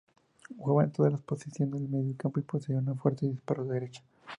[0.57, 4.01] Jugaba en todas las posiciones del mediocampo y poseía un fuerte disparo de derecha.